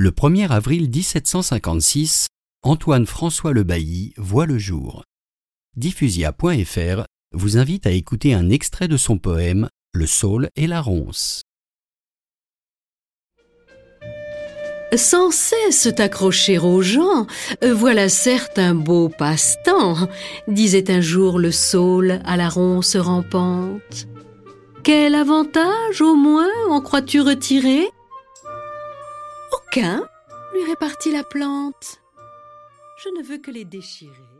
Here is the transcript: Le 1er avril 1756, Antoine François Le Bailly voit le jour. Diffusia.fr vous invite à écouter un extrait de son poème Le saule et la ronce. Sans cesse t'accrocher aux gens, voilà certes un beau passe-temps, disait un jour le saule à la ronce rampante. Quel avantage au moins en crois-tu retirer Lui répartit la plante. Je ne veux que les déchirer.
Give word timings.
Le 0.00 0.12
1er 0.12 0.46
avril 0.50 0.88
1756, 0.88 2.28
Antoine 2.62 3.04
François 3.04 3.52
Le 3.52 3.64
Bailly 3.64 4.14
voit 4.16 4.46
le 4.46 4.56
jour. 4.56 5.02
Diffusia.fr 5.76 7.02
vous 7.32 7.58
invite 7.58 7.84
à 7.84 7.90
écouter 7.90 8.32
un 8.32 8.48
extrait 8.48 8.86
de 8.86 8.96
son 8.96 9.18
poème 9.18 9.68
Le 9.92 10.06
saule 10.06 10.50
et 10.54 10.68
la 10.68 10.80
ronce. 10.80 11.42
Sans 14.94 15.32
cesse 15.32 15.92
t'accrocher 15.96 16.60
aux 16.60 16.80
gens, 16.80 17.26
voilà 17.68 18.08
certes 18.08 18.60
un 18.60 18.76
beau 18.76 19.08
passe-temps, 19.08 19.96
disait 20.46 20.92
un 20.92 21.00
jour 21.00 21.40
le 21.40 21.50
saule 21.50 22.20
à 22.24 22.36
la 22.36 22.48
ronce 22.48 22.96
rampante. 22.96 24.06
Quel 24.84 25.16
avantage 25.16 26.00
au 26.00 26.14
moins 26.14 26.46
en 26.70 26.80
crois-tu 26.80 27.20
retirer 27.20 27.88
Lui 29.80 30.64
répartit 30.64 31.12
la 31.12 31.22
plante. 31.22 32.00
Je 33.04 33.10
ne 33.10 33.22
veux 33.22 33.38
que 33.38 33.52
les 33.52 33.64
déchirer. 33.64 34.37